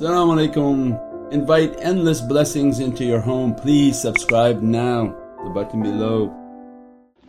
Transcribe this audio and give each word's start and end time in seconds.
Assalamu 0.00 0.32
alaikum. 0.32 1.32
Invite 1.32 1.76
endless 1.80 2.22
blessings 2.22 2.80
into 2.80 3.04
your 3.04 3.20
home. 3.20 3.54
Please 3.54 4.00
subscribe 4.00 4.62
now, 4.62 5.14
the 5.44 5.50
button 5.50 5.82
below. 5.82 6.32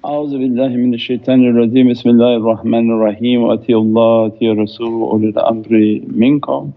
أعوذ 0.06 0.32
بالله 0.32 0.70
من 0.79 0.94
الشيطان 0.94 1.50
الرجيم 1.50 1.92
بسم 1.92 2.10
الله 2.10 2.38
الرحمن 2.38 2.92
الرحيم 2.92 3.42
وأطيعوا 3.42 3.82
الله 3.82 4.21
وأطيعوا 4.21 4.55
الرسول 4.55 4.94
وأولي 4.94 5.29
الأمر 5.29 6.02
منكم 6.08 6.71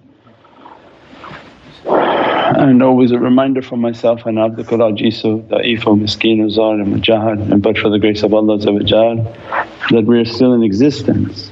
and 1.87 2.83
always 2.83 3.13
a 3.13 3.19
reminder 3.19 3.63
for 3.63 3.77
myself 3.77 4.27
and 4.27 4.39
Abdul 4.39 4.65
Ajizu, 4.65 5.49
Da'iful, 5.49 5.99
Miskeen, 5.99 6.41
Uzar 6.41 6.83
and 6.83 6.93
Mujahid 6.93 7.53
and 7.53 7.63
but 7.63 7.79
for 7.79 7.89
the 7.89 7.99
grace 7.99 8.23
of 8.23 8.35
Allah 8.35 8.59
that 8.59 10.05
we 10.07 10.19
are 10.19 10.25
still 10.25 10.53
in 10.55 10.63
existence. 10.63 11.51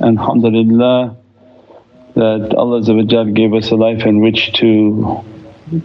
And 0.00 0.18
alhamdulillah 0.18 1.16
that 2.15 2.53
Allah 2.55 2.81
gave 3.31 3.53
us 3.53 3.71
a 3.71 3.75
life 3.75 4.05
in 4.05 4.19
which 4.19 4.53
to 4.53 5.23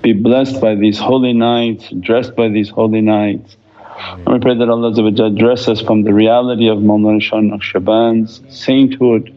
be 0.03 0.13
blessed 0.13 0.61
by 0.61 0.75
these 0.75 0.99
holy 0.99 1.33
nights, 1.33 1.89
dressed 2.01 2.37
by 2.37 2.49
these 2.49 2.69
holy 2.69 3.01
nights. 3.01 3.57
And 3.99 4.29
we 4.29 4.39
pray 4.39 4.57
that 4.57 4.69
Allah 4.69 4.93
dress 5.35 5.69
us 5.69 5.81
from 5.81 6.03
the 6.03 6.13
reality 6.13 6.69
of 6.69 6.79
Mawlana 6.79 7.23
Shah 7.23 7.37
Naqshband's 7.37 8.43
sainthood 8.49 9.35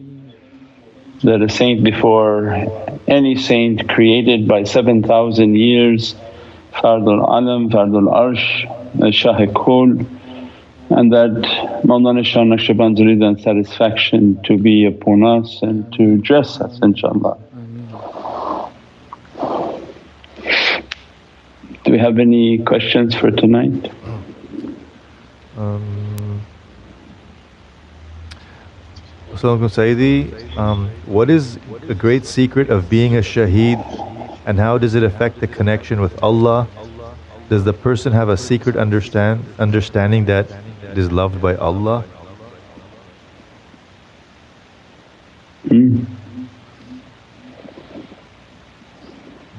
that 1.22 1.40
a 1.40 1.48
saint 1.48 1.84
before 1.84 2.52
any 3.06 3.36
saint 3.36 3.88
created 3.88 4.48
by 4.48 4.64
7,000 4.64 5.54
years, 5.54 6.14
Fardul 6.72 7.22
Alam, 7.22 7.70
Fardul 7.70 8.10
Arsh, 8.12 9.14
Shah 9.14 9.46
Kul 9.52 10.04
and 10.96 11.12
that 11.12 11.30
Mawlana 11.84 12.24
Shah 12.24 12.44
satisfaction 13.42 14.40
to 14.44 14.58
be 14.58 14.86
upon 14.86 15.24
us 15.24 15.60
and 15.62 15.92
to 15.94 16.18
dress 16.18 16.60
us 16.60 16.78
inshaAllah. 16.80 17.38
Do 21.84 21.90
we 21.90 21.98
have 21.98 22.18
any 22.18 22.58
questions 22.58 23.14
for 23.14 23.30
tonight? 23.30 23.92
Um, 25.56 26.42
Sayyidi, 29.34 30.56
um, 30.56 30.90
what 31.06 31.28
is 31.28 31.58
the 31.88 31.94
great 31.94 32.24
secret 32.24 32.70
of 32.70 32.88
being 32.88 33.16
a 33.16 33.20
shaheed 33.20 33.80
and 34.46 34.58
how 34.58 34.78
does 34.78 34.94
it 34.94 35.02
affect 35.02 35.40
the 35.40 35.46
connection 35.46 36.00
with 36.00 36.22
Allah? 36.22 36.68
Does 37.48 37.64
the 37.64 37.72
person 37.72 38.12
have 38.12 38.28
a 38.28 38.36
secret 38.36 38.76
understand 38.76 39.44
understanding 39.58 40.24
that 40.26 40.46
it 40.92 40.98
is 40.98 41.10
loved 41.10 41.40
by 41.40 41.56
Allah? 41.56 42.04
Mm. 45.64 46.04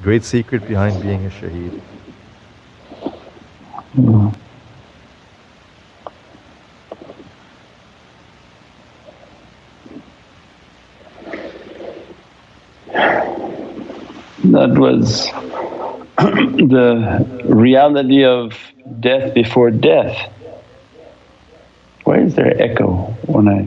Great 0.00 0.24
secret 0.24 0.68
behind 0.68 1.02
being 1.02 1.26
a 1.26 1.30
shaheed. 1.30 1.80
That 14.44 14.78
was 14.78 15.26
the 16.18 17.42
reality 17.44 18.24
of 18.24 18.52
death 19.00 19.34
before 19.34 19.70
death. 19.72 20.33
Why 22.04 22.18
is 22.18 22.34
there 22.34 22.60
echo 22.60 23.16
when 23.26 23.48
I… 23.48 23.66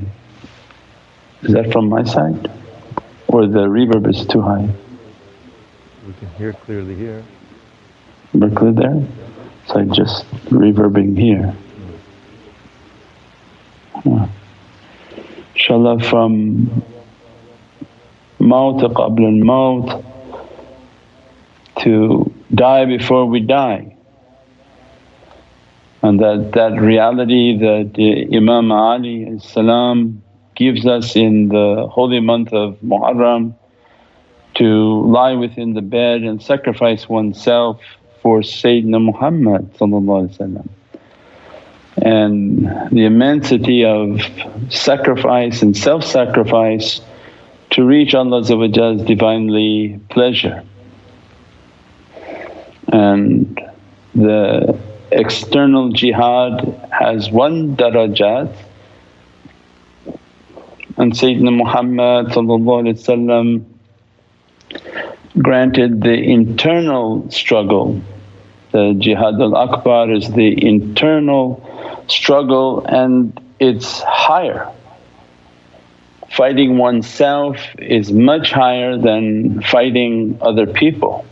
is 1.42 1.54
that 1.54 1.72
from 1.72 1.90
my 1.90 2.04
side 2.04 2.52
or 3.28 3.48
the 3.48 3.66
reverb 3.68 4.08
is 4.10 4.26
too 4.28 4.42
high? 4.42 4.70
We 6.06 6.14
can 6.14 6.30
hear 6.38 6.54
clearly 6.54 6.94
here. 6.96 7.24
We're 8.34 8.52
clear 8.52 8.74
there? 8.74 9.08
So 9.68 9.80
I 9.80 9.86
just 9.86 10.30
reverbing 10.52 11.18
here. 11.18 11.56
Yeah. 14.06 14.30
Inshallah 15.56 16.04
from 16.04 16.84
maut 18.38 18.82
qabl 18.94 19.26
al-maut 19.26 20.06
to 21.80 22.32
die 22.54 22.86
before 22.86 23.26
we 23.26 23.40
die 23.40 23.97
and 26.08 26.22
that, 26.22 26.52
that 26.54 26.80
reality 26.80 27.58
that 27.58 28.28
Imam 28.34 28.72
Ali 28.72 29.40
salam 29.40 30.24
gives 30.56 30.88
us 30.88 31.18
in 31.18 31.50
the 31.50 31.86
holy 31.92 32.22
month 32.22 32.54
of 32.54 32.78
Muharram 32.80 33.54
to 34.56 35.02
lie 35.06 35.34
within 35.34 35.74
the 35.74 35.82
bed 35.82 36.22
and 36.24 36.42
sacrifice 36.42 37.10
oneself 37.10 37.82
for 38.22 38.40
Sayyidina 38.40 39.04
Muhammad 39.04 39.70
and 41.98 42.66
the 42.92 43.06
immensity 43.06 43.84
of 43.84 44.22
sacrifice 44.70 45.62
and 45.62 45.76
self-sacrifice 45.76 47.02
to 47.72 47.84
reach 47.84 48.16
Allah's 48.16 48.48
Divinely 48.48 50.00
pleasure. 50.10 50.64
And 52.94 53.60
the 54.16 54.80
external 55.12 55.90
jihad 55.92 56.90
has 56.92 57.30
one 57.32 57.76
darajat 57.76 58.54
and 60.98 61.14
Sayyidina 61.14 61.56
Muhammad 61.56 62.34
granted 65.40 66.02
the 66.02 66.14
internal 66.14 67.30
struggle. 67.30 68.02
The 68.72 68.96
jihad 68.98 69.40
al-akbar 69.40 70.12
is 70.12 70.32
the 70.32 70.66
internal 70.66 71.64
struggle 72.08 72.84
and 72.86 73.40
it's 73.60 74.02
higher. 74.02 74.72
Fighting 76.32 76.78
oneself 76.78 77.58
is 77.78 78.12
much 78.12 78.52
higher 78.52 78.98
than 78.98 79.62
fighting 79.62 80.40
other 80.42 80.66
people. 80.66 81.26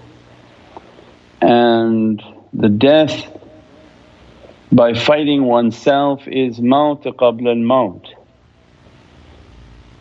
And 1.41 2.23
the 2.53 2.69
death 2.69 3.34
by 4.75 4.93
fighting 4.93 5.45
oneself 5.45 6.27
is 6.27 6.59
maut 6.59 7.03
qabla 7.03 7.51
al-maut. 7.51 8.13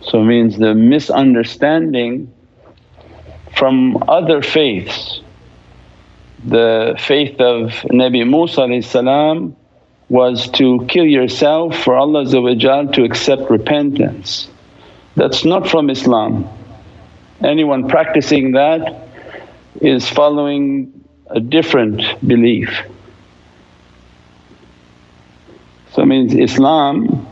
So 0.01 0.21
means 0.21 0.59
the 0.59 0.75
misunderstanding 0.75 2.35
from 3.57 4.03
other 4.09 4.43
faiths. 4.43 5.21
The 6.45 6.97
faith 6.99 7.41
of 7.41 7.71
Nabi 8.01 8.29
Musa 8.29 9.55
was 10.09 10.49
to 10.51 10.85
kill 10.89 11.06
yourself 11.06 11.79
for 11.85 11.95
Allah 11.95 12.27
to 12.27 13.05
accept 13.05 13.51
repentance. 13.51 14.49
That's 15.15 15.45
not 15.45 15.69
from 15.69 15.89
Islam. 15.89 16.49
Anyone 17.43 17.89
practicing 17.89 18.53
that 18.53 19.09
is 19.81 20.09
following 20.09 21.05
a 21.31 21.41
different 21.41 22.03
belief. 22.27 22.69
So 25.94 26.03
it 26.03 26.06
means 26.06 26.34
Islam 26.34 27.25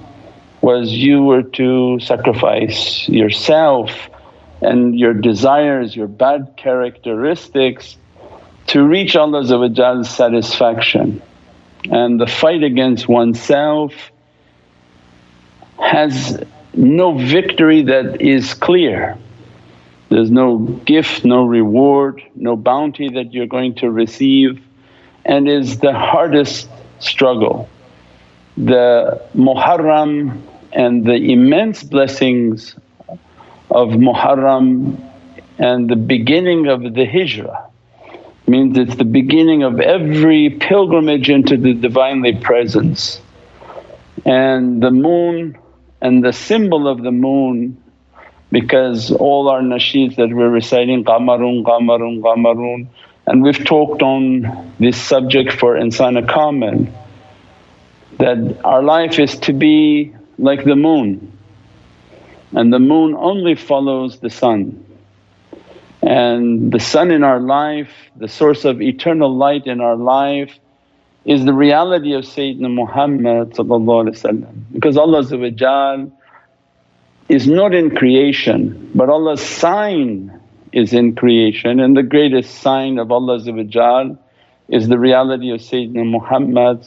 was 0.60 0.92
you 0.92 1.24
were 1.24 1.42
to 1.42 1.98
sacrifice 1.98 3.08
yourself 3.08 3.90
and 4.60 4.96
your 4.96 5.14
desires, 5.14 5.96
your 5.96 6.06
bad 6.06 6.54
characteristics 6.56 7.96
to 8.68 8.84
reach 8.84 9.16
Allah's 9.16 10.08
satisfaction. 10.08 11.20
And 11.90 12.20
the 12.20 12.28
fight 12.28 12.62
against 12.62 13.08
oneself 13.08 13.92
has 15.80 16.40
no 16.72 17.18
victory 17.18 17.82
that 17.82 18.22
is 18.22 18.54
clear. 18.54 19.18
There's 20.08 20.30
no 20.30 20.58
gift, 20.58 21.24
no 21.24 21.46
reward, 21.46 22.22
no 22.36 22.54
bounty 22.54 23.08
that 23.08 23.34
you're 23.34 23.48
going 23.48 23.74
to 23.76 23.90
receive 23.90 24.62
and 25.24 25.48
is 25.48 25.78
the 25.78 25.92
hardest 25.92 26.68
struggle 27.00 27.68
the 28.56 29.22
Muharram 29.34 30.42
and 30.72 31.04
the 31.04 31.14
immense 31.14 31.82
blessings 31.82 32.76
of 33.70 33.90
Muharram 33.90 35.00
and 35.58 35.88
the 35.88 35.96
beginning 35.96 36.68
of 36.68 36.82
the 36.94 37.04
hijrah 37.06 37.68
means 38.46 38.76
it's 38.76 38.96
the 38.96 39.04
beginning 39.04 39.62
of 39.62 39.80
every 39.80 40.50
pilgrimage 40.50 41.30
into 41.30 41.56
the 41.56 41.72
Divinely 41.72 42.34
Presence. 42.34 43.20
And 44.24 44.82
the 44.82 44.90
moon 44.90 45.56
and 46.00 46.24
the 46.24 46.32
symbol 46.32 46.88
of 46.88 47.02
the 47.02 47.12
moon 47.12 47.82
because 48.50 49.10
all 49.10 49.48
our 49.48 49.62
nasheeds 49.62 50.16
that 50.16 50.28
we're 50.30 50.50
reciting 50.50 51.04
qamarun, 51.04 51.64
qamarun, 51.64 52.20
qamarun 52.20 52.88
and 53.26 53.42
we've 53.42 53.64
talked 53.64 54.02
on 54.02 54.74
this 54.78 55.00
subject 55.00 55.52
for 55.52 55.74
insana 55.76 56.26
kamil 56.28 56.92
that 58.18 58.60
our 58.64 58.82
life 58.82 59.18
is 59.18 59.38
to 59.40 59.52
be 59.52 60.12
like 60.38 60.64
the 60.64 60.76
moon. 60.76 61.32
And 62.52 62.72
the 62.72 62.78
moon 62.78 63.14
only 63.14 63.54
follows 63.54 64.18
the 64.20 64.30
sun. 64.30 64.84
And 66.02 66.72
the 66.72 66.80
sun 66.80 67.10
in 67.10 67.24
our 67.24 67.40
life, 67.40 67.90
the 68.16 68.28
source 68.28 68.64
of 68.64 68.82
eternal 68.82 69.34
light 69.34 69.66
in 69.66 69.80
our 69.80 69.96
life 69.96 70.58
is 71.24 71.44
the 71.44 71.52
reality 71.52 72.14
of 72.14 72.24
Sayyidina 72.24 72.72
Muhammad 72.74 73.50
because 74.72 74.96
Allah 74.96 75.20
is 77.28 77.46
not 77.46 77.74
in 77.74 77.94
creation 77.94 78.90
but 78.94 79.08
Allah's 79.08 79.40
sign 79.40 80.40
is 80.72 80.92
in 80.92 81.14
creation. 81.14 81.80
And 81.80 81.96
the 81.96 82.02
greatest 82.02 82.54
sign 82.60 82.98
of 82.98 83.12
Allah 83.12 83.40
is 84.68 84.88
the 84.88 84.98
reality 84.98 85.50
of 85.50 85.60
Sayyidina 85.60 86.08
Muhammad 86.08 86.84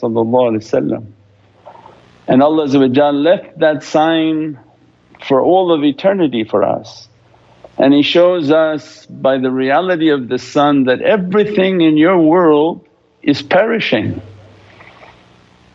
and 2.27 2.41
Allah 2.41 3.11
left 3.11 3.59
that 3.59 3.83
sign 3.83 4.59
for 5.27 5.41
all 5.41 5.71
of 5.71 5.83
eternity 5.83 6.43
for 6.43 6.63
us. 6.63 7.07
And 7.77 7.93
He 7.93 8.01
shows 8.01 8.51
us 8.51 9.05
by 9.05 9.37
the 9.37 9.51
reality 9.51 10.09
of 10.09 10.27
the 10.27 10.39
sun 10.39 10.85
that 10.85 11.01
everything 11.01 11.81
in 11.81 11.97
your 11.97 12.19
world 12.19 12.87
is 13.21 13.41
perishing. 13.41 14.21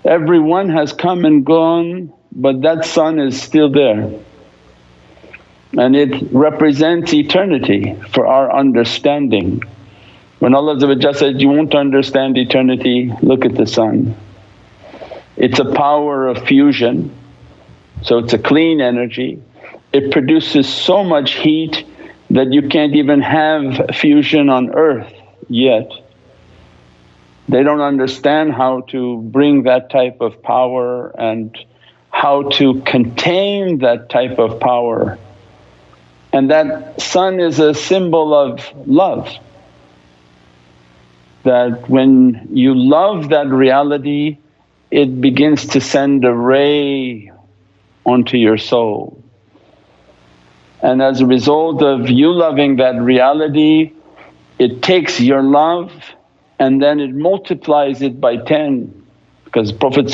Everyone 0.04 0.70
has 0.70 0.92
come 0.92 1.24
and 1.24 1.44
gone 1.44 2.12
but 2.32 2.62
that 2.62 2.84
sun 2.84 3.18
is 3.18 3.40
still 3.40 3.70
there 3.70 4.10
and 5.76 5.94
it 5.96 6.32
represents 6.32 7.12
eternity 7.12 7.96
for 8.12 8.26
our 8.26 8.52
understanding. 8.56 9.62
When 10.40 10.54
Allah 10.54 10.80
said, 11.14 11.40
you 11.40 11.50
won't 11.50 11.74
understand 11.74 12.38
eternity, 12.38 13.12
look 13.22 13.44
at 13.44 13.54
the 13.54 13.66
sun. 13.66 14.16
It's 15.36 15.58
a 15.58 15.70
power 15.72 16.26
of 16.28 16.46
fusion, 16.46 17.14
so 18.02 18.18
it's 18.18 18.32
a 18.32 18.38
clean 18.38 18.80
energy. 18.80 19.42
It 19.92 20.10
produces 20.10 20.66
so 20.66 21.04
much 21.04 21.32
heat 21.32 21.84
that 22.30 22.54
you 22.54 22.68
can't 22.68 22.94
even 22.96 23.20
have 23.20 23.94
fusion 23.94 24.48
on 24.48 24.74
earth 24.74 25.12
yet. 25.48 25.92
They 27.50 27.62
don't 27.62 27.82
understand 27.82 28.54
how 28.54 28.82
to 28.92 29.18
bring 29.20 29.64
that 29.64 29.90
type 29.90 30.22
of 30.22 30.42
power 30.42 31.10
and 31.18 31.54
how 32.10 32.48
to 32.50 32.80
contain 32.82 33.78
that 33.78 34.08
type 34.08 34.38
of 34.38 34.58
power. 34.58 35.18
And 36.32 36.50
that 36.50 37.02
sun 37.02 37.40
is 37.40 37.58
a 37.58 37.74
symbol 37.74 38.32
of 38.32 38.66
love. 38.86 39.36
That 41.44 41.88
when 41.88 42.48
you 42.52 42.74
love 42.74 43.30
that 43.30 43.48
reality, 43.48 44.38
it 44.90 45.20
begins 45.20 45.66
to 45.68 45.80
send 45.80 46.24
a 46.24 46.34
ray 46.34 47.32
onto 48.04 48.36
your 48.36 48.58
soul. 48.58 49.22
And 50.82 51.02
as 51.02 51.20
a 51.20 51.26
result 51.26 51.82
of 51.82 52.08
you 52.08 52.32
loving 52.32 52.76
that 52.76 53.00
reality, 53.00 53.92
it 54.58 54.82
takes 54.82 55.20
your 55.20 55.42
love 55.42 55.92
and 56.58 56.82
then 56.82 57.00
it 57.00 57.14
multiplies 57.14 58.02
it 58.02 58.20
by 58.20 58.36
10 58.36 59.00
because 59.44 59.72
Prophet 59.72 60.06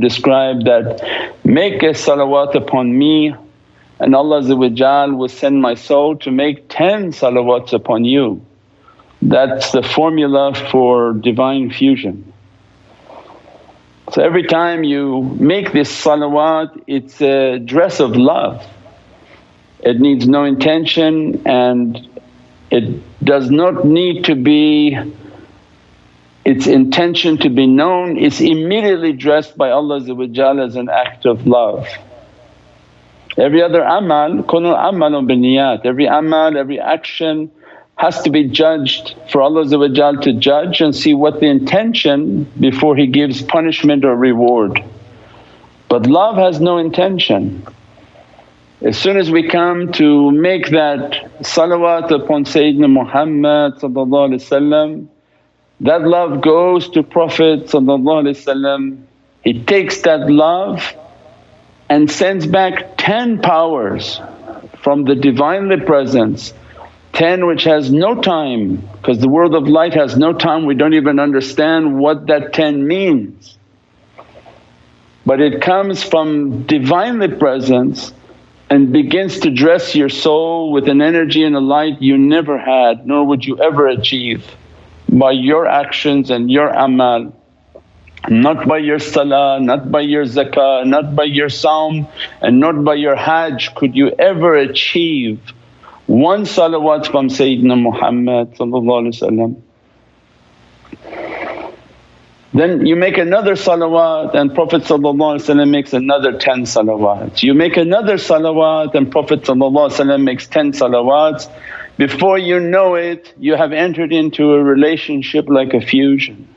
described 0.00 0.66
that, 0.66 1.36
make 1.44 1.82
a 1.82 1.94
salawat 1.94 2.54
upon 2.54 2.96
me 2.96 3.34
and 4.00 4.14
Allah 4.14 4.42
will 5.16 5.28
send 5.28 5.62
my 5.62 5.74
soul 5.74 6.16
to 6.18 6.30
make 6.30 6.68
10 6.68 7.12
salawats 7.12 7.72
upon 7.72 8.04
you. 8.04 8.44
That's 9.24 9.72
the 9.72 9.82
formula 9.82 10.54
for 10.70 11.14
divine 11.14 11.70
fusion. 11.70 12.30
So 14.12 14.22
every 14.22 14.42
time 14.42 14.84
you 14.84 15.22
make 15.40 15.72
this 15.72 15.90
salawat 15.90 16.84
it's 16.86 17.22
a 17.22 17.58
dress 17.58 18.00
of 18.00 18.16
love. 18.16 18.62
It 19.80 19.98
needs 19.98 20.28
no 20.28 20.44
intention 20.44 21.42
and 21.46 22.06
it 22.70 23.24
does 23.24 23.50
not 23.50 23.86
need 23.86 24.26
to 24.26 24.34
be 24.34 24.98
its 26.44 26.66
intention 26.66 27.38
to 27.38 27.48
be 27.48 27.66
known, 27.66 28.18
it's 28.18 28.42
immediately 28.42 29.14
dressed 29.14 29.56
by 29.56 29.70
Allah 29.70 29.96
as 29.96 30.76
an 30.76 30.90
act 30.90 31.24
of 31.24 31.46
love. 31.46 31.88
Every 33.38 33.62
other 33.62 33.82
amal, 33.82 34.42
kullu 34.42 34.76
amalun 34.76 35.26
biniyat, 35.26 35.86
every 35.86 36.04
amal, 36.04 36.58
every 36.58 36.78
action 36.78 37.50
has 37.96 38.22
to 38.22 38.30
be 38.30 38.44
judged 38.44 39.14
for 39.30 39.40
Allah 39.40 39.64
to 39.66 40.32
judge 40.32 40.80
and 40.80 40.94
see 40.94 41.14
what 41.14 41.40
the 41.40 41.46
intention 41.46 42.44
before 42.58 42.96
He 42.96 43.06
gives 43.06 43.42
punishment 43.42 44.04
or 44.04 44.16
reward. 44.16 44.82
But 45.88 46.06
love 46.06 46.36
has 46.36 46.60
no 46.60 46.78
intention. 46.78 47.66
As 48.80 48.98
soon 48.98 49.16
as 49.16 49.30
we 49.30 49.48
come 49.48 49.92
to 49.92 50.30
make 50.32 50.70
that 50.70 51.12
salawat 51.40 52.10
upon 52.10 52.44
Sayyidina 52.44 52.90
Muhammad 52.90 53.80
that 55.80 56.02
love 56.02 56.40
goes 56.40 56.88
to 56.90 57.02
Prophet 57.02 57.70
he 59.44 59.64
takes 59.64 60.00
that 60.02 60.30
love 60.30 60.94
and 61.88 62.10
sends 62.10 62.46
back 62.46 62.96
10 62.96 63.40
powers 63.40 64.20
from 64.82 65.04
the 65.04 65.14
Divinely 65.14 65.80
Presence 65.80 66.52
10 67.14 67.46
which 67.46 67.64
has 67.64 67.90
no 67.92 68.20
time 68.20 68.76
because 68.96 69.18
the 69.20 69.28
world 69.28 69.54
of 69.54 69.68
light 69.68 69.94
has 69.94 70.16
no 70.16 70.32
time, 70.32 70.66
we 70.66 70.74
don't 70.74 70.94
even 70.94 71.18
understand 71.18 71.98
what 71.98 72.26
that 72.26 72.52
10 72.52 72.86
means. 72.86 73.56
But 75.24 75.40
it 75.40 75.62
comes 75.62 76.02
from 76.02 76.64
Divinely 76.64 77.28
Presence 77.28 78.12
and 78.68 78.92
begins 78.92 79.40
to 79.40 79.50
dress 79.50 79.94
your 79.94 80.08
soul 80.08 80.72
with 80.72 80.88
an 80.88 81.00
energy 81.00 81.44
and 81.44 81.54
a 81.54 81.60
light 81.60 82.02
you 82.02 82.18
never 82.18 82.58
had 82.58 83.06
nor 83.06 83.24
would 83.24 83.44
you 83.44 83.60
ever 83.62 83.86
achieve 83.86 84.44
by 85.08 85.30
your 85.30 85.66
actions 85.66 86.30
and 86.30 86.50
your 86.50 86.68
amal. 86.68 87.34
Not 88.28 88.66
by 88.66 88.78
your 88.78 88.98
salah, 88.98 89.60
not 89.60 89.92
by 89.92 90.00
your 90.00 90.24
zakah, 90.24 90.86
not 90.86 91.14
by 91.14 91.24
your 91.24 91.50
saum 91.50 92.08
and 92.40 92.58
not 92.58 92.82
by 92.82 92.94
your 92.94 93.14
hajj 93.14 93.74
could 93.74 93.94
you 93.94 94.10
ever 94.18 94.56
achieve 94.56 95.40
one 96.06 96.44
salawat 96.44 97.06
from 97.06 97.28
Sayyidina 97.28 97.80
Muhammad 97.80 98.54
then 102.52 102.86
you 102.86 102.94
make 102.94 103.18
another 103.18 103.54
salawat 103.54 104.34
and 104.34 104.54
Prophet 104.54 104.82
makes 105.66 105.92
another 105.92 106.38
10 106.38 106.62
salawats. 106.62 107.42
You 107.42 107.52
make 107.52 107.76
another 107.76 108.14
salawat 108.14 108.94
and 108.94 109.10
Prophet 109.10 109.48
makes 110.20 110.46
10 110.46 110.72
salawats. 110.72 111.50
Before 111.96 112.38
you 112.38 112.60
know 112.60 112.94
it 112.94 113.34
you 113.38 113.56
have 113.56 113.72
entered 113.72 114.12
into 114.12 114.52
a 114.52 114.62
relationship 114.62 115.48
like 115.48 115.74
a 115.74 115.80
fusion 115.80 116.53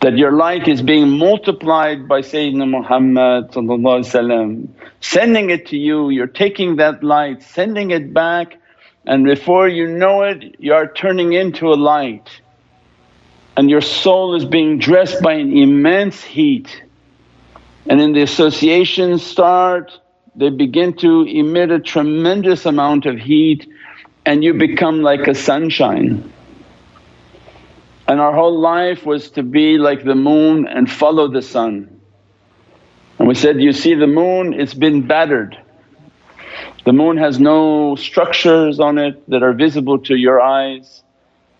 that 0.00 0.16
your 0.16 0.32
light 0.32 0.66
is 0.66 0.80
being 0.80 1.10
multiplied 1.10 2.08
by 2.08 2.20
Sayyidina 2.20 2.68
Muhammad 2.68 3.52
sending 5.00 5.50
it 5.50 5.66
to 5.66 5.76
you, 5.76 6.10
you're 6.10 6.26
taking 6.26 6.76
that 6.76 7.04
light, 7.04 7.42
sending 7.42 7.90
it 7.90 8.14
back 8.14 8.56
and 9.06 9.24
before 9.24 9.68
you 9.68 9.86
know 9.86 10.22
it 10.22 10.56
you 10.58 10.72
are 10.72 10.92
turning 10.92 11.32
into 11.32 11.68
a 11.68 11.74
light 11.74 12.28
and 13.56 13.68
your 13.68 13.80
soul 13.80 14.34
is 14.34 14.44
being 14.44 14.78
dressed 14.78 15.22
by 15.22 15.34
an 15.34 15.56
immense 15.56 16.22
heat. 16.22 16.82
And 17.86 18.00
in 18.00 18.12
the 18.12 18.22
associations 18.22 19.24
start, 19.24 19.92
they 20.36 20.50
begin 20.50 20.96
to 20.98 21.22
emit 21.22 21.70
a 21.70 21.80
tremendous 21.80 22.64
amount 22.64 23.06
of 23.06 23.18
heat 23.18 23.70
and 24.24 24.44
you 24.44 24.54
become 24.54 25.02
like 25.02 25.26
a 25.26 25.34
sunshine. 25.34 26.32
And 28.10 28.20
our 28.20 28.34
whole 28.34 28.58
life 28.58 29.06
was 29.06 29.30
to 29.38 29.44
be 29.44 29.78
like 29.78 30.02
the 30.02 30.16
moon 30.16 30.66
and 30.66 30.90
follow 30.90 31.28
the 31.28 31.42
sun. 31.42 32.00
And 33.20 33.28
we 33.28 33.36
said, 33.36 33.62
you 33.62 33.72
see 33.72 33.94
the 33.94 34.08
moon 34.08 34.52
it's 34.52 34.74
been 34.74 35.06
battered. 35.06 35.56
The 36.84 36.92
moon 36.92 37.18
has 37.18 37.38
no 37.38 37.94
structures 37.94 38.80
on 38.80 38.98
it 38.98 39.30
that 39.30 39.44
are 39.44 39.52
visible 39.52 40.00
to 40.00 40.16
your 40.16 40.40
eyes, 40.40 41.04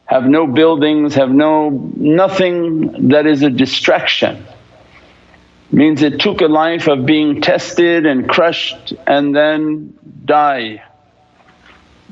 have 0.07 0.25
no 0.25 0.49
buildings, 0.49 1.15
have 1.15 1.31
no… 1.31 1.71
nothing 1.95 3.11
that 3.11 3.27
is 3.27 3.43
a 3.45 3.51
distraction. 3.51 4.45
Means 5.71 6.03
it 6.03 6.19
took 6.19 6.41
a 6.41 6.49
life 6.49 6.89
of 6.89 7.07
being 7.07 7.43
tested 7.43 8.07
and 8.07 8.29
crushed 8.29 8.93
and 9.07 9.37
then 9.37 9.97
die. 10.25 10.83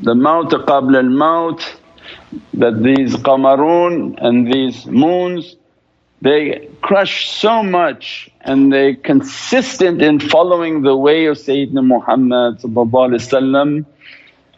The 0.01 0.15
maut 0.15 0.51
qabla 0.51 0.99
al-maut 0.99 1.78
that 2.55 2.83
these 2.83 3.15
qamarun 3.17 4.17
and 4.21 4.53
these 4.53 4.87
moons 4.87 5.57
they 6.21 6.69
crush 6.83 7.31
so 7.31 7.63
much 7.63 8.29
and 8.41 8.73
they 8.73 8.95
consistent 8.95 10.03
in 10.03 10.19
following 10.19 10.83
the 10.83 10.97
way 10.97 11.27
of 11.27 11.37
Sayyidina 11.37 11.85
Muhammad 11.85 12.61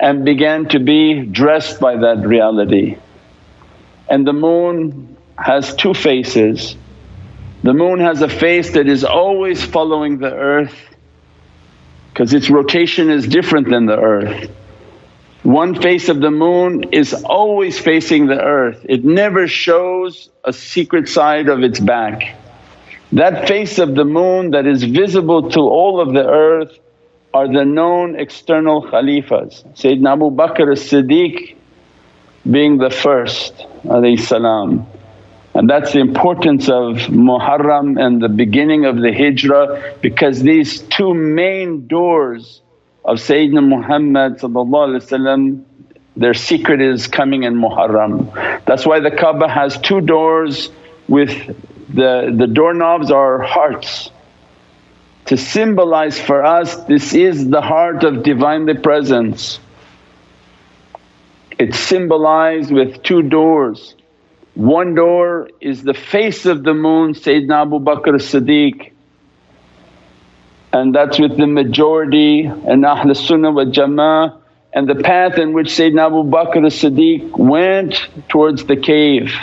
and 0.00 0.24
began 0.24 0.66
to 0.68 0.80
be 0.80 1.26
dressed 1.26 1.78
by 1.78 1.96
that 1.96 2.26
reality. 2.26 2.96
And 4.08 4.26
the 4.26 4.32
moon 4.32 5.16
has 5.36 5.74
two 5.76 5.92
faces. 5.92 6.76
The 7.62 7.74
moon 7.74 8.00
has 8.00 8.22
a 8.22 8.28
face 8.28 8.72
that 8.72 8.88
is 8.88 9.04
always 9.04 9.62
following 9.62 10.18
the 10.18 10.32
earth 10.32 10.74
because 12.08 12.32
its 12.32 12.48
rotation 12.48 13.10
is 13.10 13.28
different 13.28 13.68
than 13.68 13.84
the 13.84 13.98
earth 13.98 14.50
One 15.42 15.80
face 15.80 16.10
of 16.10 16.20
the 16.20 16.30
moon 16.30 16.92
is 16.92 17.14
always 17.14 17.78
facing 17.78 18.26
the 18.26 18.38
earth, 18.40 18.84
it 18.88 19.04
never 19.04 19.48
shows 19.48 20.28
a 20.44 20.52
secret 20.52 21.08
side 21.08 21.48
of 21.48 21.62
its 21.62 21.80
back. 21.80 22.36
That 23.12 23.48
face 23.48 23.78
of 23.78 23.94
the 23.94 24.04
moon 24.04 24.50
that 24.50 24.66
is 24.66 24.84
visible 24.84 25.50
to 25.50 25.60
all 25.60 26.00
of 26.00 26.12
the 26.12 26.26
earth 26.28 26.78
are 27.32 27.48
the 27.48 27.64
known 27.64 28.18
external 28.18 28.82
khalifas. 28.82 29.64
Sayyidina 29.74 30.12
Abu 30.12 30.30
Bakr 30.30 30.72
as-Siddiq 30.72 31.56
being 32.48 32.78
the 32.78 32.90
first 32.90 33.66
salam. 34.18 34.86
And 35.54 35.68
that's 35.68 35.92
the 35.92 36.00
importance 36.00 36.68
of 36.68 37.08
Muharram 37.08 38.00
and 38.00 38.22
the 38.22 38.28
beginning 38.28 38.84
of 38.84 38.96
the 38.96 39.12
hijrah 39.12 39.96
because 40.00 40.42
these 40.42 40.80
two 40.82 41.12
main 41.14 41.86
doors 41.86 42.62
of 43.04 43.18
Sayyidina 43.18 43.66
Muhammad 43.66 44.40
their 46.16 46.34
secret 46.34 46.80
is 46.80 47.06
coming 47.06 47.44
in 47.44 47.54
Muharram. 47.54 48.64
That's 48.66 48.84
why 48.84 49.00
the 49.00 49.10
Kaaba 49.10 49.48
has 49.48 49.78
two 49.78 50.00
doors 50.00 50.70
with 51.08 51.30
the, 51.88 52.34
the 52.36 52.46
doorknobs 52.46 53.10
are 53.10 53.40
hearts 53.40 54.10
to 55.26 55.36
symbolize 55.36 56.20
for 56.20 56.44
us 56.44 56.74
this 56.86 57.14
is 57.14 57.48
the 57.48 57.60
heart 57.60 58.02
of 58.02 58.24
Divinely 58.24 58.74
Presence. 58.74 59.60
It's 61.56 61.78
symbolized 61.78 62.72
with 62.72 63.02
two 63.04 63.22
doors. 63.22 63.94
One 64.54 64.96
door 64.96 65.48
is 65.60 65.84
the 65.84 65.94
face 65.94 66.46
of 66.46 66.64
the 66.64 66.74
moon 66.74 67.14
Sayyidina 67.14 67.62
Abu 67.62 67.78
Bakr 67.78 68.16
as-Siddiq 68.16 68.90
and 70.72 70.94
that's 70.94 71.18
with 71.18 71.36
the 71.36 71.46
majority 71.46 72.44
and 72.44 72.84
Ahl 72.84 73.14
Sunnah 73.14 73.50
wa 73.50 73.64
Jama'ah 73.64 74.40
and 74.72 74.88
the 74.88 74.94
path 74.94 75.38
in 75.38 75.52
which 75.52 75.68
Sayyidina 75.68 76.06
Abu 76.06 76.30
Bakr 76.30 76.64
as-Siddiq 76.64 77.36
went 77.36 78.08
towards 78.28 78.64
the 78.64 78.76
cave. 78.76 79.34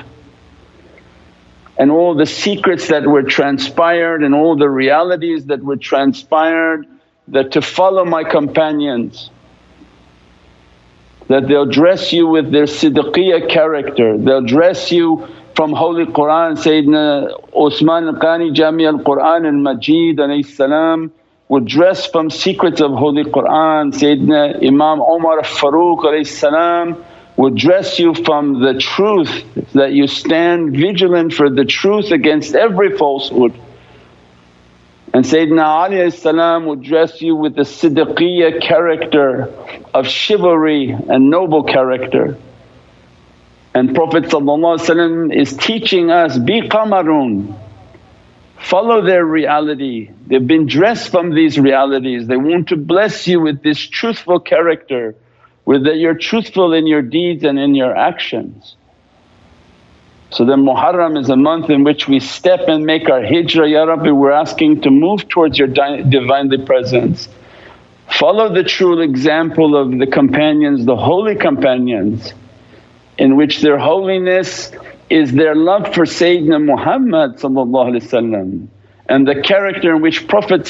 And 1.77 1.91
all 1.91 2.15
the 2.15 2.25
secrets 2.25 2.87
that 2.87 3.05
were 3.05 3.23
transpired 3.23 4.23
and 4.23 4.33
all 4.33 4.55
the 4.55 4.69
realities 4.69 5.45
that 5.47 5.61
were 5.61 5.75
transpired 5.75 6.87
that 7.27 7.51
to 7.51 7.61
follow 7.61 8.05
my 8.05 8.23
companions. 8.23 9.29
That 11.27 11.49
they'll 11.49 11.65
dress 11.69 12.13
you 12.13 12.27
with 12.27 12.51
their 12.51 12.63
siddiqiyya 12.63 13.49
character, 13.49 14.17
they'll 14.17 14.45
dress 14.45 14.93
you 14.93 15.27
from 15.57 15.73
Holy 15.73 16.05
Qur'an 16.05 16.55
Sayyidina 16.55 17.31
Usman 17.65 18.09
al-Ghani 18.09 18.53
Jami 18.53 18.85
al-Qur'an 18.85 19.43
al-Majid 19.43 20.19
salam 20.45 21.11
would 21.49 21.65
dress 21.65 22.05
from 22.05 22.29
secrets 22.29 22.79
of 22.79 22.91
Holy 22.91 23.23
Qur'an, 23.23 23.91
Sayyidina 23.91 24.63
Imam 24.63 25.01
Umar 25.01 25.39
al-Faruq 25.39 26.27
salam 26.27 27.03
would 27.37 27.55
dress 27.55 27.97
you 27.97 28.13
from 28.13 28.61
the 28.61 28.75
truth 28.75 29.43
that 29.73 29.93
you 29.93 30.05
stand 30.05 30.77
vigilant 30.77 31.33
for 31.33 31.49
the 31.49 31.65
truth 31.65 32.11
against 32.11 32.53
every 32.53 32.95
falsehood. 32.95 33.59
And 35.11 35.25
Sayyidina 35.25 35.63
Ali 35.63 36.11
salam 36.11 36.67
would 36.67 36.83
dress 36.83 37.19
you 37.19 37.35
with 37.35 37.55
the 37.55 37.63
siddiqiyya 37.63 38.61
character 38.61 39.51
of 39.91 40.05
chivalry 40.05 40.91
and 40.91 41.31
noble 41.31 41.63
character. 41.63 42.37
And 43.77 43.93
Prophet 43.93 44.25
is 44.25 45.57
teaching 45.57 46.09
us, 46.09 46.35
be 46.39 46.61
qamarun, 46.61 47.55
follow 48.57 49.03
their 49.05 49.23
reality. 49.23 50.09
They've 50.25 50.47
been 50.47 50.65
dressed 50.65 51.11
from 51.11 51.35
these 51.35 51.59
realities, 51.59 52.25
they 52.25 52.37
want 52.37 52.69
to 52.69 52.75
bless 52.75 53.27
you 53.27 53.39
with 53.39 53.61
this 53.61 53.77
truthful 53.77 54.39
character 54.39 55.13
with 55.65 55.83
that 55.83 55.97
you're 55.97 56.15
truthful 56.15 56.73
in 56.73 56.87
your 56.87 57.03
deeds 57.03 57.43
and 57.43 57.59
in 57.59 57.75
your 57.75 57.95
actions. 57.95 58.75
So 60.31 60.43
then 60.43 60.63
Muharram 60.63 61.15
is 61.21 61.29
a 61.29 61.37
month 61.37 61.69
in 61.69 61.83
which 61.83 62.07
we 62.07 62.19
step 62.19 62.61
and 62.67 62.83
make 62.83 63.07
our 63.11 63.21
hijrah, 63.21 63.69
Ya 63.69 63.83
Rabbi 63.83 64.09
we're 64.09 64.31
asking 64.31 64.81
to 64.81 64.89
move 64.89 65.29
towards 65.29 65.59
your 65.59 65.67
Divinely 65.67 66.65
Presence. 66.65 67.29
Follow 68.09 68.51
the 68.51 68.63
true 68.63 69.01
example 69.01 69.77
of 69.77 69.99
the 69.99 70.07
companions, 70.07 70.83
the 70.83 70.95
holy 70.95 71.35
companions 71.35 72.33
in 73.17 73.35
which 73.35 73.61
their 73.61 73.77
holiness 73.77 74.71
is 75.09 75.31
their 75.31 75.55
love 75.55 75.93
for 75.93 76.05
Sayyidina 76.05 76.63
Muhammad 76.63 77.39
and 79.09 79.27
the 79.27 79.41
character 79.41 79.95
in 79.95 80.01
which 80.01 80.27
Prophet 80.27 80.67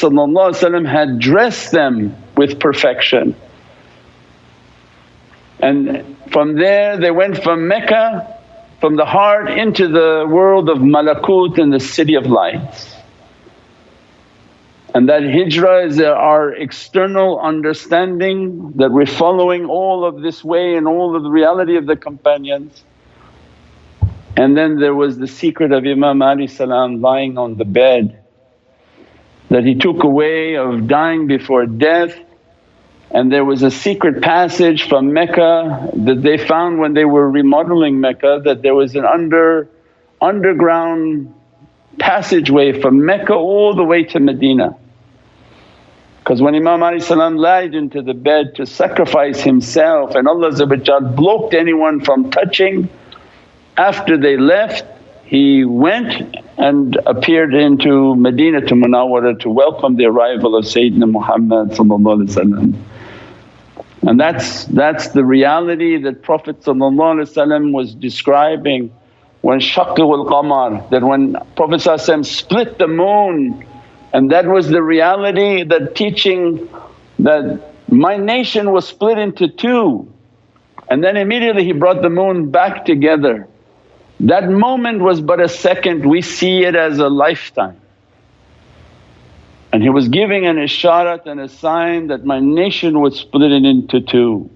had 0.86 1.20
dressed 1.20 1.72
them 1.72 2.16
with 2.36 2.60
perfection. 2.60 3.36
And 5.60 6.16
from 6.32 6.56
there 6.56 6.98
they 6.98 7.10
went 7.10 7.44
from 7.44 7.68
Mecca, 7.68 8.36
from 8.80 8.96
the 8.96 9.06
heart 9.06 9.50
into 9.50 9.88
the 9.88 10.28
world 10.30 10.70
of 10.70 10.78
malakut 10.78 11.58
and 11.58 11.74
the 11.74 11.80
city 11.80 12.14
of 12.14 12.28
lights. 12.28 12.97
And 14.94 15.10
that 15.10 15.22
hijrah 15.22 15.86
is 15.88 16.00
uh, 16.00 16.06
our 16.06 16.54
external 16.54 17.40
understanding 17.40 18.74
that 18.78 18.92
we're 18.92 19.06
following 19.06 19.66
all 19.66 20.06
of 20.06 20.22
this 20.22 20.44
way 20.44 20.76
and 20.76 20.88
all 20.88 21.16
of 21.16 21.24
the 21.24 21.30
reality 21.30 21.78
of 21.78 21.86
the 21.86 21.96
companions. 21.96 22.84
And 24.38 24.56
then 24.56 24.80
there 24.80 24.96
was 24.96 25.18
the 25.18 25.28
secret 25.28 25.72
of 25.72 25.86
Imam 25.86 26.22
Ali 26.22 26.48
salam 26.48 27.02
lying 27.02 27.38
on 27.38 27.58
the 27.58 27.66
bed 27.66 28.24
that 29.50 29.66
he 29.66 29.76
took 29.76 30.04
away 30.04 30.56
of 30.56 30.88
dying 30.88 31.28
before 31.28 31.66
death 31.66 32.18
and 33.12 33.32
there 33.32 33.46
was 33.46 33.64
a 33.64 33.72
secret 33.72 34.22
passage 34.22 34.88
from 34.90 35.14
Mecca 35.14 35.90
that 35.96 36.22
they 36.22 36.38
found 36.38 36.80
when 36.80 36.94
they 36.94 37.06
were 37.06 37.30
remodeling 37.30 38.02
Mecca 38.02 38.42
that 38.44 38.62
there 38.62 38.76
was 38.76 38.96
an 38.96 39.06
under 39.06 39.70
underground 40.22 41.34
passageway 42.00 42.80
from 42.82 43.06
Mecca 43.06 43.34
all 43.34 43.76
the 43.76 43.84
way 43.84 44.04
to 44.04 44.20
Medina. 44.20 44.78
Because 46.20 46.42
when 46.42 46.56
Imam 46.56 46.84
Ali 46.84 47.00
Salam 47.00 47.38
lied 47.38 47.74
into 47.74 48.02
the 48.02 48.14
bed 48.14 48.56
to 48.56 48.66
sacrifice 48.66 49.42
himself 49.42 50.16
and 50.16 50.28
Allah 50.28 50.52
blocked 51.16 51.54
anyone 51.54 52.04
from 52.04 52.30
touching, 52.32 52.90
after 53.78 54.18
they 54.18 54.38
left 54.38 54.86
he 55.28 55.66
went 55.66 56.36
and 56.58 56.98
appeared 57.06 57.54
into 57.54 58.16
Medina 58.16 58.62
to 58.62 58.74
Munawwara 58.76 59.40
to 59.42 59.50
welcome 59.50 59.98
the 59.98 60.06
arrival 60.06 60.56
of 60.56 60.64
Sayyidina 60.64 61.12
Muhammad 61.12 61.78
and 64.04 64.20
that's, 64.20 64.64
that's 64.66 65.10
the 65.10 65.26
reality 65.26 66.02
that 66.04 66.24
Prophet 66.24 66.66
was 66.66 67.96
describing 67.96 68.94
when 69.48 69.62
shaqqu 69.62 70.00
al-qamar 70.00 70.90
that 70.90 71.02
when 71.02 71.38
Prophet 71.56 71.80
split 72.26 72.78
the 72.78 72.88
moon 72.90 73.66
and 74.12 74.30
that 74.32 74.46
was 74.46 74.68
the 74.68 74.84
reality 74.84 75.64
that 75.64 75.96
teaching 75.96 76.68
that 77.20 77.72
my 77.88 78.18
nation 78.18 78.74
was 78.74 78.86
split 78.86 79.18
into 79.18 79.48
two 79.48 80.12
and 80.90 81.02
then 81.02 81.16
immediately 81.16 81.64
he 81.64 81.72
brought 81.72 82.02
the 82.02 82.10
moon 82.10 82.52
back 82.52 82.84
together. 82.84 83.48
That 84.20 84.50
moment 84.50 85.00
was 85.00 85.22
but 85.22 85.40
a 85.40 85.48
second, 85.48 86.06
we 86.06 86.22
see 86.22 86.66
it 86.66 86.76
as 86.76 87.00
a 87.00 87.08
lifetime. 87.08 87.80
And 89.72 89.82
he 89.82 89.90
was 89.90 90.10
giving 90.10 90.46
an 90.46 90.58
isharat 90.58 91.26
and 91.26 91.40
a 91.40 91.48
sign 91.48 92.08
that 92.08 92.26
my 92.26 92.42
nation 92.42 93.00
was 93.00 93.18
split 93.18 93.54
into 93.54 94.02
two. 94.02 94.50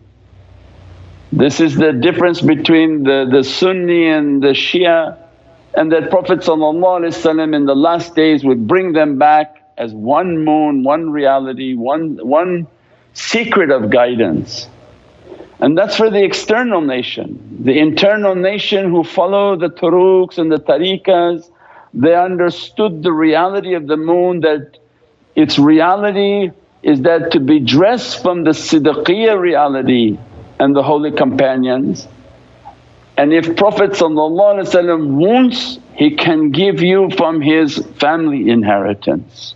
This 1.33 1.61
is 1.61 1.75
the 1.77 1.93
difference 1.93 2.41
between 2.41 3.03
the, 3.03 3.25
the 3.31 3.43
Sunni 3.43 4.07
and 4.09 4.43
the 4.43 4.49
Shia 4.49 5.17
and 5.73 5.89
that 5.93 6.09
Prophet 6.09 6.45
in 6.45 7.65
the 7.65 7.75
last 7.75 8.15
days 8.15 8.43
would 8.43 8.67
bring 8.67 8.91
them 8.91 9.17
back 9.17 9.63
as 9.77 9.93
one 9.93 10.43
moon, 10.43 10.83
one 10.83 11.09
reality, 11.09 11.73
one, 11.73 12.17
one 12.27 12.67
secret 13.13 13.71
of 13.71 13.89
guidance. 13.89 14.67
And 15.61 15.77
that's 15.77 15.95
for 15.95 16.09
the 16.09 16.21
external 16.21 16.81
nation. 16.81 17.59
The 17.63 17.79
internal 17.79 18.35
nation 18.35 18.89
who 18.91 19.05
follow 19.05 19.55
the 19.55 19.69
turuqs 19.69 20.37
and 20.37 20.51
the 20.51 20.57
tariqas, 20.57 21.49
they 21.93 22.13
understood 22.13 23.03
the 23.03 23.13
reality 23.13 23.73
of 23.75 23.87
the 23.87 23.95
moon 23.95 24.41
that 24.41 24.77
its 25.35 25.57
reality 25.57 26.51
is 26.83 27.01
that 27.03 27.31
to 27.31 27.39
be 27.39 27.59
dressed 27.59 28.21
from 28.21 28.43
the 28.43 28.51
siddiqiyya 28.51 29.39
reality 29.39 30.17
and 30.61 30.75
the 30.75 30.83
holy 30.83 31.11
companions. 31.11 32.07
And 33.17 33.33
if 33.33 33.55
Prophet 33.55 33.99
wants, 33.99 35.79
he 35.95 36.15
can 36.15 36.51
give 36.51 36.81
you 36.81 37.09
from 37.17 37.41
his 37.41 37.77
family 37.99 38.47
inheritance. 38.49 39.55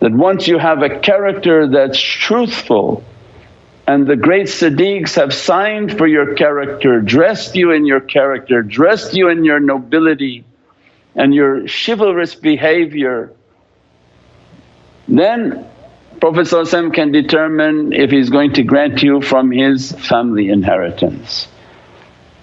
That 0.00 0.12
once 0.12 0.48
you 0.48 0.58
have 0.58 0.82
a 0.82 0.98
character 1.00 1.68
that's 1.68 2.00
truthful 2.00 3.04
and 3.86 4.06
the 4.06 4.16
great 4.16 4.46
Siddiqs 4.46 5.14
have 5.16 5.34
signed 5.34 5.96
for 5.98 6.06
your 6.06 6.34
character, 6.34 7.00
dressed 7.02 7.54
you 7.54 7.70
in 7.70 7.84
your 7.84 8.00
character, 8.00 8.62
dressed 8.62 9.14
you 9.14 9.28
in 9.28 9.44
your 9.44 9.60
nobility 9.60 10.44
and 11.14 11.34
your 11.34 11.66
chivalrous 11.68 12.34
behaviour 12.34 13.32
then 15.08 15.66
Prophet 16.20 16.92
can 16.92 17.12
determine 17.12 17.92
if 17.92 18.10
he's 18.10 18.30
going 18.30 18.52
to 18.54 18.62
grant 18.62 19.02
you 19.02 19.20
from 19.20 19.50
his 19.50 19.92
family 19.92 20.48
inheritance 20.48 21.48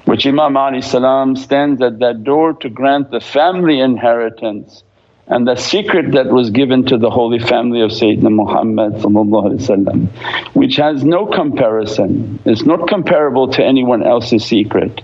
which 0.06 0.28
Imam 0.28 0.58
Ali 0.58 0.82
stands 0.82 1.82
at 1.82 2.00
that 2.00 2.24
door 2.24 2.54
to 2.54 2.70
grant 2.70 3.12
the 3.12 3.22
family 3.22 3.80
inheritance 3.80 4.84
and 5.28 5.48
the 5.48 5.56
secret 5.56 6.12
that 6.12 6.28
was 6.28 6.50
given 6.50 6.86
to 6.86 6.98
the 6.98 7.10
holy 7.10 7.40
family 7.40 7.82
of 7.82 7.92
Sayyidina 7.92 8.32
Muhammad 8.32 9.02
which 10.54 10.76
has 10.76 11.04
no 11.06 11.26
comparison, 11.26 12.40
it's 12.44 12.64
not 12.64 12.90
comparable 12.90 13.48
to 13.54 13.64
anyone 13.64 14.04
else's 14.04 14.44
secret. 14.44 15.02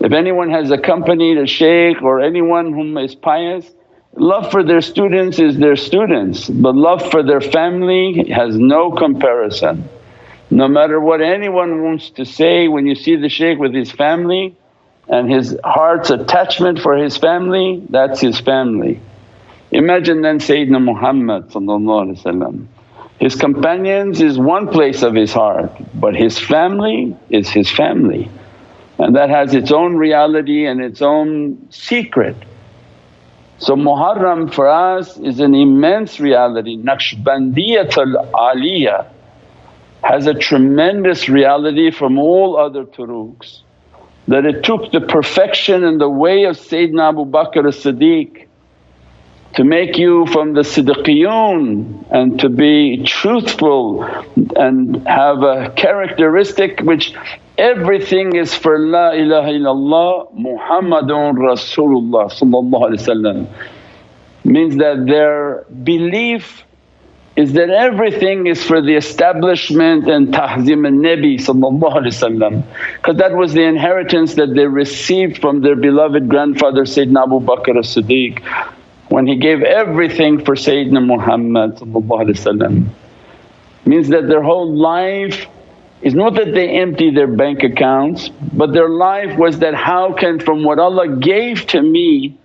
If 0.00 0.12
anyone 0.12 0.50
has 0.50 0.72
accompanied 0.72 1.38
a 1.38 1.46
shaykh 1.46 2.02
or 2.02 2.20
anyone 2.20 2.72
whom 2.72 2.98
is 2.98 3.14
pious, 3.14 3.70
love 4.16 4.50
for 4.50 4.62
their 4.62 4.80
students 4.80 5.38
is 5.38 5.56
their 5.56 5.76
students 5.76 6.48
but 6.48 6.74
love 6.74 7.10
for 7.10 7.22
their 7.22 7.40
family 7.40 8.30
has 8.30 8.56
no 8.56 8.92
comparison. 8.92 9.88
No 10.50 10.68
matter 10.68 11.00
what 11.00 11.20
anyone 11.20 11.82
wants 11.82 12.10
to 12.10 12.24
say 12.24 12.68
when 12.68 12.86
you 12.86 12.94
see 12.94 13.16
the 13.16 13.28
shaykh 13.28 13.58
with 13.58 13.74
his 13.74 13.90
family 13.90 14.56
and 15.08 15.30
his 15.30 15.58
heart's 15.64 16.10
attachment 16.10 16.78
for 16.78 16.96
his 16.96 17.16
family, 17.16 17.82
that's 17.90 18.20
his 18.20 18.40
family. 18.40 19.00
Imagine 19.70 20.22
then 20.22 20.38
Sayyidina 20.38 20.82
Muhammad 20.82 21.50
his 23.18 23.34
companions 23.36 24.20
is 24.20 24.38
one 24.38 24.68
place 24.68 25.02
of 25.02 25.14
his 25.14 25.32
heart 25.32 25.72
but 25.94 26.14
his 26.14 26.38
family 26.38 27.16
is 27.30 27.48
his 27.48 27.70
family 27.70 28.30
and 28.98 29.16
that 29.16 29.30
has 29.30 29.54
its 29.54 29.72
own 29.72 29.96
reality 29.96 30.66
and 30.66 30.80
its 30.80 31.02
own 31.02 31.66
secret. 31.70 32.36
So 33.58 33.76
Muharram 33.76 34.52
for 34.52 34.68
us 34.68 35.16
is 35.18 35.40
an 35.40 35.54
immense 35.54 36.18
reality, 36.18 36.76
Naqshbandiyatul 36.76 38.32
Aliyah 38.32 39.06
has 40.02 40.26
a 40.26 40.34
tremendous 40.34 41.28
reality 41.28 41.90
from 41.90 42.18
all 42.18 42.56
other 42.56 42.84
turuqs 42.84 43.60
that 44.28 44.44
it 44.44 44.64
took 44.64 44.90
the 44.92 45.00
perfection 45.00 45.84
and 45.84 46.00
the 46.00 46.08
way 46.08 46.44
of 46.44 46.56
Sayyidina 46.56 47.10
Abu 47.10 47.24
Bakr 47.24 47.66
as-Siddiq 47.68 48.46
to 49.56 49.62
make 49.64 49.96
you 49.96 50.26
from 50.26 50.52
the 50.52 50.62
Siddiqiyun 50.62 52.06
and 52.10 52.40
to 52.40 52.48
be 52.48 53.04
truthful 53.04 54.02
and 54.56 55.06
have 55.06 55.42
a 55.42 55.72
characteristic 55.76 56.80
which 56.80 57.14
everything 57.56 58.34
is 58.34 58.52
for 58.52 58.78
La 58.78 59.10
ilaha 59.12 59.50
illallah 59.50 60.34
Muhammadun 60.34 61.36
Rasulullah 61.36 62.28
means 64.44 64.76
that 64.76 65.06
their 65.06 65.64
belief 65.84 66.64
is 67.36 67.52
that 67.52 67.70
everything 67.70 68.46
is 68.46 68.62
for 68.62 68.80
the 68.80 68.94
establishment 68.94 70.08
and 70.08 70.28
tahzim 70.34 70.84
al-Nabi 70.86 71.38
because 72.96 73.16
that 73.16 73.32
was 73.32 73.52
the 73.54 73.62
inheritance 73.62 74.34
that 74.34 74.54
they 74.54 74.66
received 74.66 75.40
from 75.40 75.60
their 75.60 75.76
beloved 75.76 76.28
grandfather 76.28 76.82
Sayyidina 76.82 77.22
Abu 77.24 77.40
Bakr 77.40 77.78
as-Siddiq 77.78 78.42
when 79.08 79.26
he 79.26 79.36
gave 79.36 79.62
everything 79.62 80.44
for 80.44 80.54
Sayyidina 80.54 81.04
Muhammad 81.04 81.78
means 83.86 84.08
that 84.08 84.28
their 84.28 84.42
whole 84.42 84.74
life 84.74 85.46
is 86.02 86.14
not 86.14 86.34
that 86.34 86.52
they 86.54 86.68
empty 86.80 87.10
their 87.10 87.26
bank 87.26 87.62
accounts 87.62 88.30
but 88.52 88.72
their 88.72 88.88
life 88.88 89.38
was 89.38 89.58
that 89.60 89.74
how 89.74 90.12
can 90.12 90.38
from 90.40 90.64
what 90.64 90.78
Allah 90.78 91.16
gave 91.16 91.66
to 91.68 91.82
me 91.82 92.38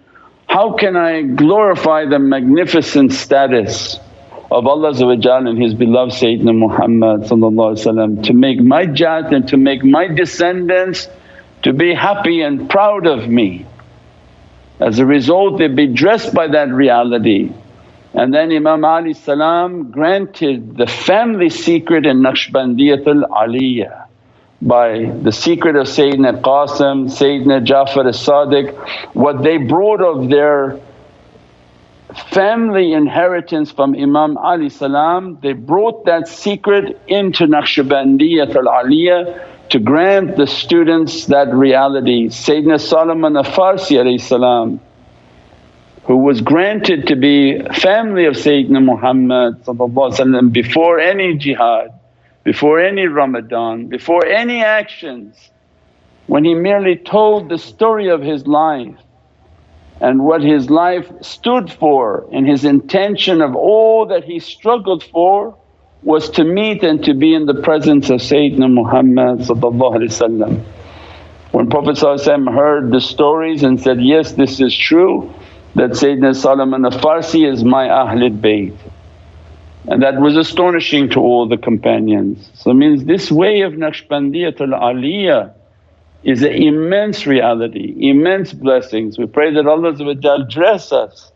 how 0.48 0.74
can 0.74 0.96
I 0.96 1.22
glorify 1.22 2.06
the 2.06 2.20
magnificent 2.20 3.14
status 3.14 4.00
of 4.52 4.66
Allah 4.66 4.90
and 4.90 5.62
His 5.62 5.76
beloved 5.76 6.14
Sayyidina 6.14 6.56
Muhammad 6.58 7.28
to 8.24 8.34
make 8.34 8.60
my 8.60 8.86
jat 8.86 9.32
and 9.32 9.48
to 9.50 9.58
make 9.58 9.84
my 9.84 10.08
descendants 10.08 11.08
to 11.62 11.74
be 11.74 11.94
happy 11.94 12.42
and 12.42 12.70
proud 12.70 13.06
of 13.06 13.28
me. 13.30 13.66
As 14.80 15.00
a 15.00 15.06
result 15.06 15.58
they 15.58 15.68
be 15.68 15.88
dressed 15.88 16.34
by 16.34 16.48
that 16.48 16.70
reality. 16.70 17.52
And 18.14 18.34
then 18.34 18.52
Imam 18.52 18.84
Ali 18.86 19.14
salam 19.14 19.92
granted 19.92 20.78
the 20.78 20.88
family 20.88 21.50
secret 21.50 22.06
in 22.06 22.22
Naqshbandiyatul 22.22 23.30
Aliyah 23.30 24.06
by 24.62 25.06
the 25.22 25.32
secret 25.32 25.76
of 25.76 25.88
Sayyidina 25.88 26.42
Qasim, 26.42 27.08
Sayyidina 27.08 27.66
Ja'far 27.66 28.10
as-Sadiq, 28.10 28.74
what 29.14 29.42
they 29.44 29.58
brought 29.58 30.02
of 30.02 30.30
their 30.30 30.80
family 32.32 32.92
inheritance 32.94 33.72
from 33.72 33.96
Imam 33.96 34.38
Ali 34.38 34.70
salam, 34.70 35.38
they 35.42 35.54
brought 35.54 36.06
that 36.06 36.28
secret 36.28 37.00
into 37.08 37.46
Naqshbandiyat 37.46 38.56
al-Aliyah 38.56 39.48
to 39.70 39.80
grant 39.80 40.36
the 40.36 40.48
students 40.48 41.28
that 41.28 41.54
reality. 41.54 42.28
Sayyidina 42.28 42.80
Salman 42.80 43.38
al-Farsi 43.38 44.20
salam 44.20 44.80
who 46.10 46.18
was 46.18 46.42
granted 46.42 47.06
to 47.06 47.16
be 47.16 47.62
family 47.76 48.26
of 48.26 48.34
Sayyidina 48.34 48.84
Muhammad 48.84 49.64
before 50.52 51.00
any 51.00 51.38
jihad, 51.38 51.92
before 52.44 52.80
any 52.80 53.06
Ramadan, 53.06 53.86
before 53.86 54.26
any 54.26 54.64
actions, 54.64 55.52
when 56.26 56.44
he 56.44 56.56
merely 56.56 56.96
told 56.96 57.48
the 57.48 57.60
story 57.60 58.08
of 58.08 58.24
his 58.24 58.48
life 58.48 58.96
and 60.02 60.24
what 60.24 60.42
his 60.42 60.72
life 60.72 61.08
stood 61.22 61.72
for 61.72 62.28
and 62.32 62.48
his 62.48 62.66
intention 62.66 63.40
of 63.40 63.56
all 63.56 64.08
that 64.08 64.24
he 64.24 64.40
struggled 64.40 65.04
for 65.04 65.59
was 66.02 66.30
to 66.32 66.44
meet 66.44 66.84
and 66.84 67.04
to 67.06 67.14
be 67.14 67.34
in 67.34 67.46
the 67.46 67.62
presence 67.62 68.10
of 68.10 68.20
Sayyidina 68.22 68.72
Muhammad 68.72 69.40
When 71.52 71.70
Prophet 71.70 72.00
heard 72.00 72.92
the 72.92 73.02
stories 73.02 73.64
and 73.64 73.80
said, 73.82 74.02
yes 74.02 74.34
this 74.34 74.60
is 74.60 74.76
true 74.76 75.34
that 75.76 75.92
Sayyidina 75.92 76.36
Salman 76.36 76.86
al-Farsi 76.86 77.52
is 77.52 77.64
my 77.64 77.88
Ahlul 77.88 78.40
Bayt 78.40 78.76
and 79.88 80.04
that 80.04 80.20
was 80.20 80.36
astonishing 80.36 81.10
to 81.10 81.20
all 81.20 81.48
the 81.48 81.58
companions. 81.58 82.52
So 82.54 82.74
means 82.74 83.06
this 83.06 83.32
way 83.32 83.62
of 83.62 83.74
Naqshbandiyatul 83.74 84.78
Aliyah 84.80 85.54
is 86.24 86.44
an 86.44 86.52
immense 86.52 87.26
reality, 87.26 87.96
immense 87.98 88.54
blessings. 88.54 89.18
We 89.18 89.26
pray 89.26 89.54
that 89.54 89.66
Allah 89.66 89.94
dress 90.48 90.92
us 90.92 91.32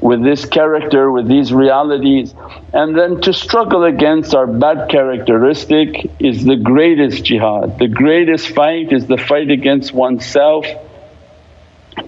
with 0.00 0.22
this 0.22 0.44
character, 0.44 1.10
with 1.10 1.28
these 1.28 1.52
realities 1.52 2.34
and 2.72 2.96
then 2.96 3.20
to 3.22 3.32
struggle 3.32 3.84
against 3.84 4.34
our 4.34 4.46
bad 4.46 4.90
characteristic 4.90 6.10
is 6.20 6.44
the 6.44 6.56
greatest 6.56 7.24
jihad. 7.24 7.78
The 7.78 7.88
greatest 7.88 8.48
fight 8.48 8.92
is 8.92 9.06
the 9.06 9.16
fight 9.16 9.50
against 9.50 9.92
oneself 9.92 10.66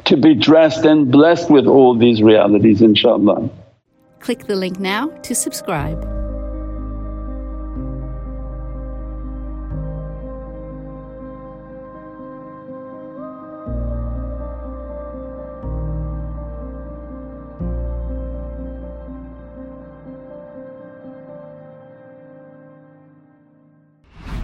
to 0.05 0.17
be 0.17 0.35
dressed 0.35 0.85
and 0.85 1.11
blessed 1.11 1.51
with 1.51 1.67
all 1.67 1.97
these 1.97 2.23
realities 2.23 2.81
inshaAllah. 2.81 3.51
Click 4.21 4.47
the 4.47 4.57
link 4.57 4.79
now 4.79 5.09
to 5.23 5.35
subscribe. 5.35 6.20